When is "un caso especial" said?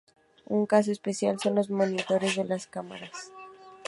0.55-1.39